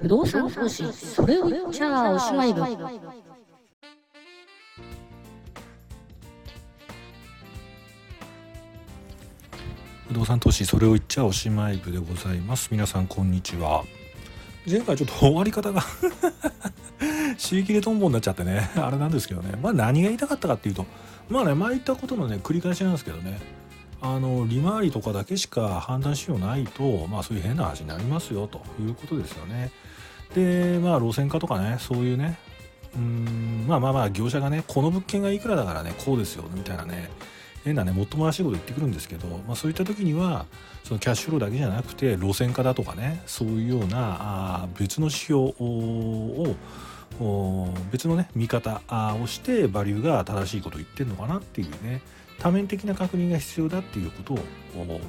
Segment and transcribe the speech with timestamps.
[0.00, 2.62] 不動産投資それを言っちゃおしまい部
[10.06, 12.68] 不動産投資それを言っちゃおしまい部でございます。
[12.70, 13.82] 皆さんこんにちは。
[14.70, 15.82] 前回ちょっと終わり方が
[17.36, 18.70] 刺激でトンボになっちゃってね。
[18.76, 19.58] あれなんですけどね。
[19.60, 20.86] まあ何が言いたかったかっていうと
[21.28, 23.40] まあね前言ったことのね繰り返しなんですけどね。
[24.00, 29.70] あの利回りとかだけしか判断しようないとまあそういう変な話になりますよということですよね。
[30.34, 32.38] でまあ路線化とかねそういうね
[32.96, 37.10] うんまあまあまあ業者がねこの物件がいくらだからねこうですよみたいなね
[37.64, 40.46] 変なねもっともらしいこと言ってくるんですけど、まあ、そういった時には
[40.84, 44.16] そのキャッシュフローだけじゃなくて路線化だとかねそういうような
[44.62, 46.54] あ別の指標を
[47.90, 48.80] 別のね見方
[49.20, 52.00] をしてバリューが正しいことを言ってるのかなっていうね
[52.38, 54.38] 多面的な確認が必要だっていうことを、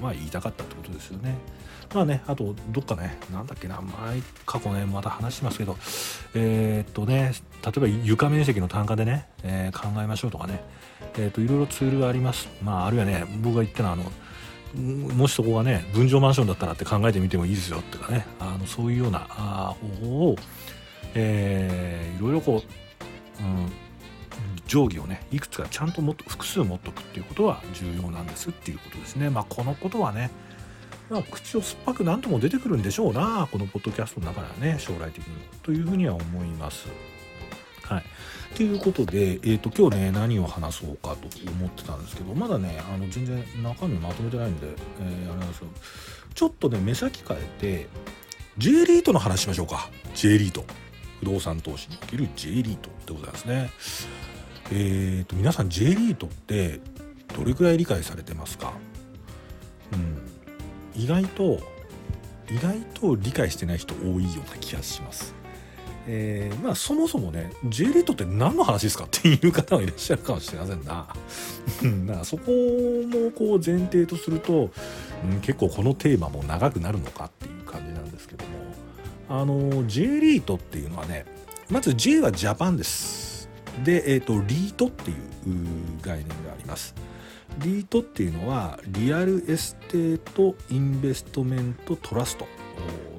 [0.01, 1.35] まあ、言いたかったってことですよね。
[1.93, 5.75] まあね、あと、どっかね、なんだっけな、前、過去ね、また話しますけど、
[6.35, 10.63] えー、っとね、例えば床面積の単価でね、えー、考えましょうとかね、
[11.17, 12.47] えー、っと、いろいろツールがあります。
[12.63, 14.11] まあ、あるいはね、僕が言ったのは、あの、
[14.75, 20.35] もしそこがね、分譲マンションだったらって考えてみてもいいですよっていうかね、あのそういうようなあ方法を、
[21.15, 22.63] えー、いろいろこ
[23.39, 23.71] う、うん、
[24.69, 29.29] 定規をねいくつかちゃんともっと複数持っとくっていうことは重要なんですっていうことですね。
[29.29, 30.29] まあ、このことはね
[31.09, 36.87] まあ、口を酸っぱく何とも出てくるんでしょうなこのポッドキャストの中ではね将来的にというふうには思います。
[37.83, 38.03] はい、
[38.55, 45.71] ということで、えーと、今日ね何を話そうかと思ってたんですけどまだねあの全然中身まとめてないんで、えー、あれなんですけど
[46.35, 47.87] ちょっとね目先変えて
[48.59, 50.63] J リートの話しましょうか J リート
[51.21, 54.38] 不動産投資における J リートでございますね。
[54.71, 56.79] えーと、皆さん J リートって
[57.35, 58.73] どれくらい理解されてますか、
[59.93, 61.59] うん、意外と
[62.49, 65.35] 意外と理解してない人多いような気がします。
[66.07, 71.07] えー、まあそもそもね J リートって何の話ですかっていう方はいらっしゃるかもしれませんな。
[72.07, 74.71] だからそこもこう前提とすると、
[75.23, 78.49] うん、結構このテーマも長くなるのかっていう感じなんですけども
[79.29, 81.25] あの J リートっていうのはね
[81.69, 83.18] まず J はジャパンです。
[83.83, 85.17] で、えーと、 REIT っていう
[86.01, 86.95] 概念があります。
[87.59, 92.47] REIT っていうのは Real Estate Investment Trust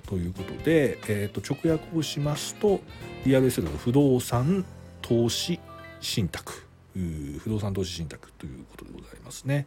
[0.06, 2.80] ということで、えー、と直訳をしますと
[3.24, 4.64] Real Estate の不動産
[5.02, 5.60] 投資
[6.00, 9.66] 信託不動産投資信託ということでございますね。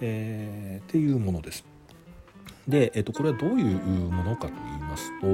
[0.00, 1.64] えー、っていうものです。
[2.66, 3.78] で、えー、とこれはどういう
[4.10, 5.26] ものかと言いますと、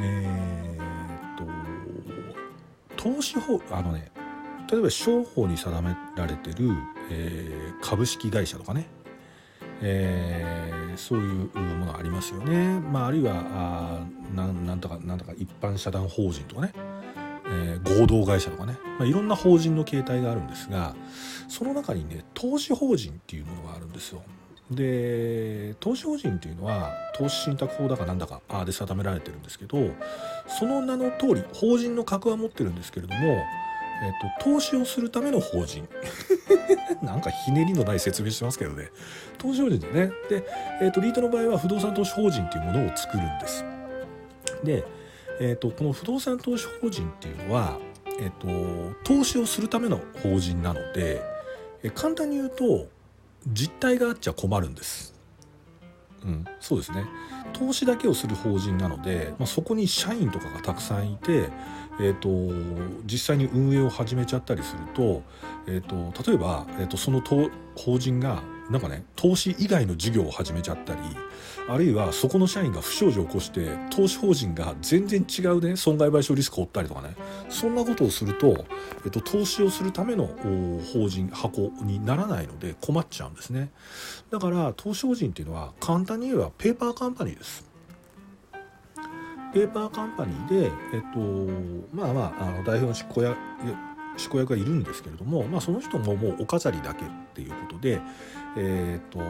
[0.00, 0.89] えー、
[3.02, 4.12] 投資法あのね
[4.70, 6.70] 例えば商法に定められてる、
[7.10, 8.86] えー、株式会社とかね、
[9.80, 14.06] えー、そういうものありますよね、まあ、あるいはあ
[14.36, 16.72] ななんとかなんとか一般社団法人とかね、
[17.46, 20.94] えー、合同会社とかね、まあ、いろんな法人の形態があるんですが
[21.48, 24.22] その中にね投資法人っていうものがあるんですよ。
[24.70, 29.78] で投資法人っていうのは投資信託法だかなんだかで定められてるんですけど
[30.46, 35.88] その名の通り法人の格は持ってるんですけれども、えっと、投資をするための法人。
[37.02, 38.90] なんかひねりのない説明してますけどね。
[39.38, 40.12] 投資法人でね。
[40.28, 40.44] で、
[40.82, 43.64] えっと、リートの場合は不動産投資法人っていうものを作るんです。
[44.62, 44.84] で、
[45.40, 47.78] えっと、この不動産投資法人っていうのは、
[48.20, 48.48] えっと、
[49.04, 51.22] 投資をするための法人なので
[51.94, 52.86] 簡単に言うと
[53.48, 55.14] 実態があっちゃ困るんです。
[56.24, 57.06] うん、そうですね
[57.54, 61.48] 投資だけをする法人なので、まあ、そこに社員とかがたくさんいて、
[61.98, 62.28] えーと、
[63.06, 65.22] 実際に運営を始めちゃったりすると,、
[65.66, 67.22] えーと、例えば、えーとその
[67.74, 71.00] 法人がなんかね投資以外の事業を始めちゃったり
[71.68, 77.14] あるいはそこの社員が不祥事を起こして投資法人が全然違うね損害賠償リスクを負ったりとかね
[77.48, 78.64] そんなことをすると、
[79.04, 80.26] えっと、投資をするための
[80.92, 83.70] 法人箱にならないので困っちゃうんですね。
[84.30, 87.68] だから投資法人っていうのは簡単に言えばペーパーカンパニーです。
[89.52, 91.18] ペーパーカンパニーで、えっと、
[91.92, 93.36] まあまああの代表の執行や
[94.16, 98.00] 執行役がいるんですけれども、まあ、その人ももうお飾りだけっていうことで、
[98.56, 99.20] えーと、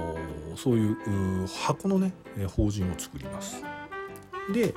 [0.57, 2.13] そういう箱のね
[2.57, 3.63] 法人を作ります。
[4.53, 4.75] で、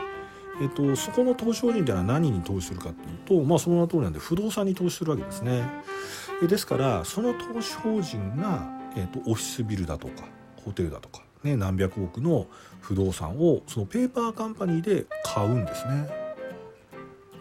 [0.61, 5.67] えーと、そこの投資法人では何に投資するかっていうと、まあ、その名の通りなんで不動産に投資するわけですね。
[6.41, 10.25] ですからその投資法人が、えーと、オフィスビルだとか
[10.63, 12.47] ホテルだとか、ね、何百億の
[12.81, 16.09] 不動産をそのペーパーカンパニーで買うんですね。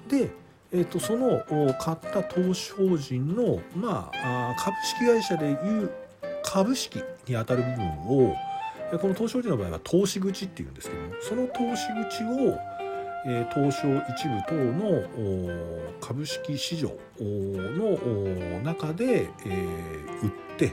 [0.08, 0.43] で
[0.75, 1.44] えーと、その
[1.78, 5.90] 買った投資法人の、まあ、株式会社でいう
[6.43, 8.35] 株式にあたる部分を
[9.00, 12.59] この投資法人の場合は投資口っていうんですけどもその投資口を、
[13.55, 15.03] 東証一部等の
[16.00, 19.31] 株式市場の中で、
[20.23, 20.73] 売って、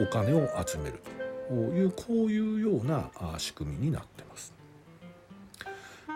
[0.00, 1.02] お金を集める
[1.48, 4.59] というこういうような仕組みになってます。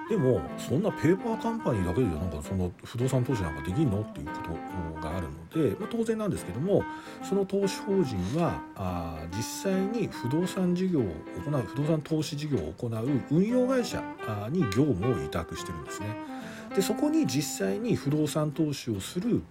[0.08, 4.02] でもそんなペーパーカンパニーだけでなんかその不動産投資なんかできんの？
[4.02, 4.32] っていうこ
[5.00, 6.82] とがあるので、まあ、当然なんですけども
[7.22, 14.02] その投資法人はあ実際に不動産事業を行う不動産投資事業を行う運用会社
[14.50, 16.16] に業務を委託してるんですね。
[16.76, 19.42] でそこに実際に不動産投資をする、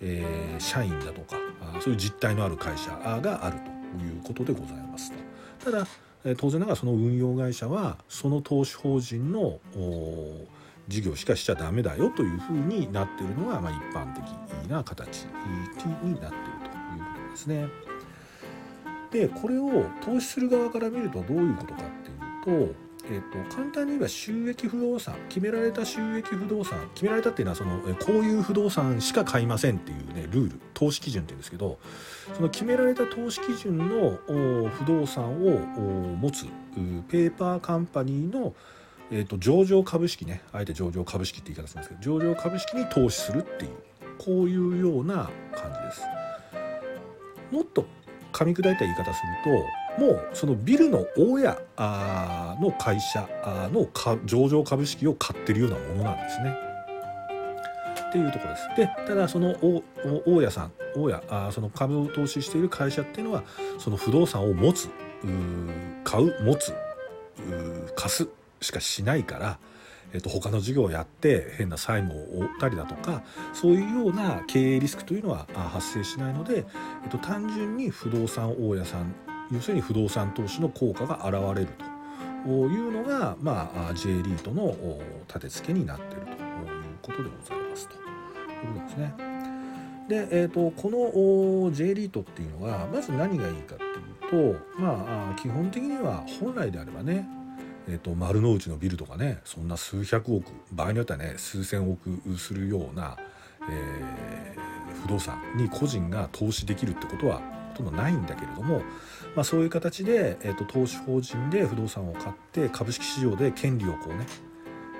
[0.00, 5.70] えー、社員だとかあそういう実態のある会社があるということでございますと。
[5.70, 5.86] ただ
[6.38, 9.60] 当然ながらその運用会社はその投資法人の
[10.88, 15.24] 事業しかしちゃダメだよというふうになってるのが、まあ、一般的な形
[16.02, 16.34] になってるというこ
[17.26, 17.68] とですね。
[19.10, 31.78] でこれを投資する側から見るとどういうことかっていうとえーと、簡単に言えば収益不動産決められた収益不動産決められたっていうのはそのこういう不動産しか買いませんっていうねルール投資基準っていうんですけど
[32.34, 34.18] その決められた投資基準の
[34.70, 35.58] 不動産を
[36.16, 36.46] 持つ
[37.08, 38.54] ペーパーカンパニーの、
[39.10, 43.70] えーと、上場株式ねあえて上場株式って言い方するんですけど上場株式に投資するっていう
[44.18, 46.02] こういうような感じです。
[47.50, 47.86] もっと
[48.32, 49.58] 噛み砕いた言い方する
[49.98, 51.56] ともうそのビルの大家
[52.60, 53.28] の会社
[53.72, 53.88] の
[54.24, 56.73] 上場株式を買ってるようなものなんですね。
[58.14, 58.68] っていうところです。
[58.76, 59.56] でただその
[60.24, 63.42] 大家さん大家あその株を投資している会社っていうのは
[63.78, 64.88] その不動産を持つ
[66.04, 66.72] 買う持つ
[67.96, 68.28] 貸す
[68.60, 69.58] しかしないから。
[70.12, 76.58] えっと、他の事業をやって変な債務を負ったりだとかそういうような経営リスクというのは発生しないので、
[77.02, 79.12] えっと、単純に不動産大家さん
[79.50, 81.68] 要するに不動産投資の効果が現れる
[82.46, 84.76] というのが、まあ、J リートの
[85.26, 86.36] 立て付けになっているという
[87.02, 88.03] ことでございますと
[88.66, 89.14] ことですね。
[90.08, 93.84] で、えーと、この J リートっていうのはまず何がいいかって
[94.36, 97.26] いうとまあ基本的には本来であればね
[97.86, 103.16] えーと、丸の内のビルとかねそんな数百億場合によってはね数千億するような、
[103.70, 108.78] えー、不動産に個人が投資できるってことはほとんどないんだけれども、
[109.34, 114.26] まあ、そういう形で、えーと、投資法人で不動産を買って株式市場で権利をこうね、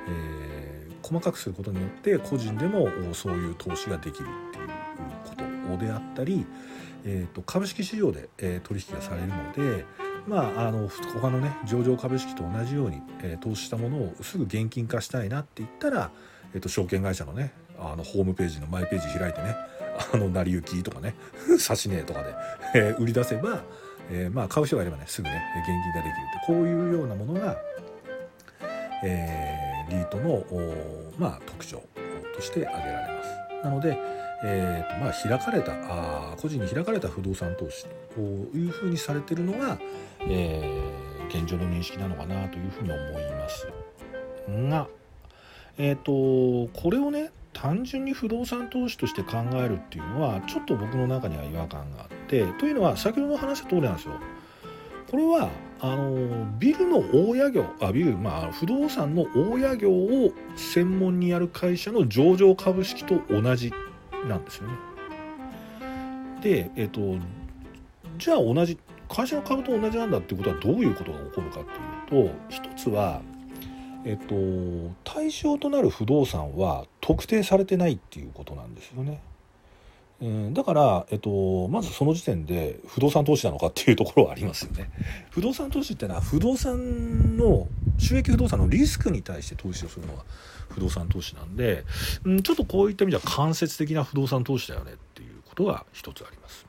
[0.08, 0.73] えー、
[1.04, 6.46] 細かくすることによって個人でもそういう投資ができるっていうことであったり、
[7.04, 9.84] えーと、株式市場で、え、取引がされるので
[10.26, 16.10] まあ、あの他のね上場株式と同じように、え、投資したものをすぐ現金化したいなって言ったら、
[16.54, 19.54] えーと証券会社のねあのホームページのマイページ開いてね
[20.12, 21.14] あの成り行きとかね
[21.48, 22.34] 指し値とかで、
[22.74, 23.62] えー、売り出せば、
[24.10, 27.56] えー、まあ買う人がいればねすぐね現金ができるってこういうようなものが、
[29.04, 30.44] えー、リートの
[31.18, 31.82] まあ特徴
[32.34, 33.64] として挙げられます。
[33.64, 33.98] なので、
[34.44, 39.78] えーとまあ、開かれたあ個人に開かれた不動産投資というふうにされてるのが、
[40.20, 43.66] えー、現状の認識なのかなというふうに思います
[44.48, 44.88] が、
[45.78, 54.14] えーとこれをね単純に不動産投資として考えるっていうのはちょっと僕の中には違和感があってというのは先ほど話した通りなんですよ。
[55.10, 55.48] これは
[55.80, 63.72] あのビルの大家業あビルまあ不動産の大家業を専門にやる会社の上場株式と同じ
[64.28, 64.74] なんですよね。
[66.42, 67.16] でえっと
[68.18, 68.78] じゃあ同じ
[69.08, 71.64] 会社の株と同じなんだっていうことはどういうことが起こるかっ
[72.08, 73.20] ていうと一つは
[74.06, 74.34] えっと、
[75.02, 79.20] 対象となる不動産は特定されてないっていうことなんですよね。
[80.20, 84.90] うん、だから、えっと、まずその時点で不動産投資なのかっていうところはありますよね。
[85.30, 87.68] 不動産投資ってのは不動産の
[87.98, 90.24] 収益不動産のリスクに対して投資をするのが
[90.70, 91.84] 不動産投資なんで、
[92.24, 96.66] うん、ちょっとこういった意味では間接的な不動産投資だよねっていうことが一つあります。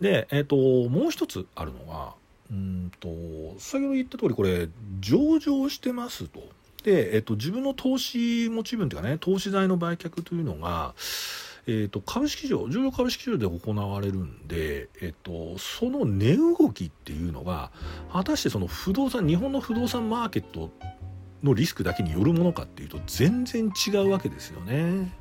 [0.00, 2.14] で、えっと、もう一つあるのが
[2.50, 3.08] うんと
[3.58, 4.68] 先ほど言った通りこれ
[5.00, 6.40] 上場してますと。
[6.84, 10.94] で、えっと、自分の投資持ち分というかね投資財の売却というのが、
[11.68, 17.72] えっと、株式上上場株式市場で行われるんで、えっと、その値動きっていうのが
[18.12, 20.70] 果たしてその不動産日本の不動産マーケット
[21.42, 25.12] のリスクだけによるものかっていうと全然違うわけですよね。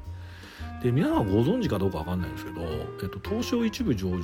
[0.84, 2.62] で皆さんご存知かどうか分かんないんですけど、
[3.02, 4.18] えっと、東証一部上場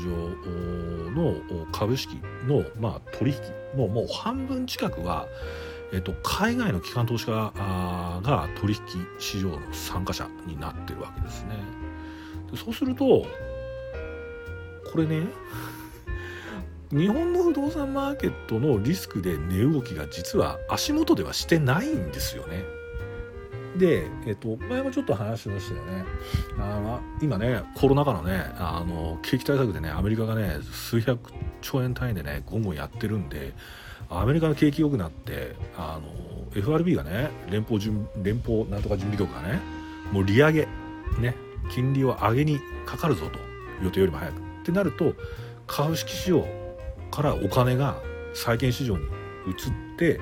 [1.16, 1.36] の
[1.72, 3.40] 株式の、まあ、取引
[3.80, 5.28] のもう半分近くは、
[5.92, 8.82] えっと、海外の機関投資家が取引
[9.18, 11.56] 市場の参加者になってるわけですね。
[12.56, 15.28] そうするとこれね
[16.92, 22.66] 日本の不動産マーケットのリスクで値動きが実は足元ではしてないんですよね。
[23.78, 26.06] で、えっと、前もちょっと話しましたよね。
[26.60, 31.32] あ今ね、コロナ禍のね、あの景気対策でね、アメリカがね、数百
[31.62, 33.54] 兆円単位でね、ゴンゴンやってるんで、
[34.10, 39.60] アメリカの景気良くなって、あの FRB がね、連邦準連邦なんとか準備局がね、
[40.12, 40.68] もう利上げ、
[41.20, 41.36] ね、
[41.70, 43.40] 金利を上げにかかるぞと、
[43.84, 44.40] 予定よりも早く。
[44.40, 45.14] ってなると、
[45.68, 46.46] 株式市場
[47.12, 47.96] からお金が
[48.34, 50.20] 債券市場に移って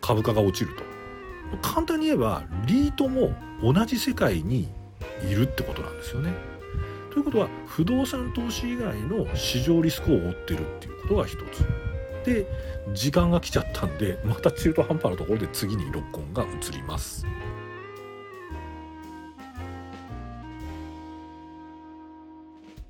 [0.00, 0.82] 株価が落ちると
[1.62, 4.68] 簡単に言えばリートも同じ世界に
[5.28, 6.34] いるってことなんですよね。
[7.10, 11.64] ということは不動産投資以外の市場リスクを負ってるっていうことが一つ。
[12.24, 12.46] で
[12.92, 17.24] 時間が来ちゃったんでまた中途半端なところで次にロックオンが移ります。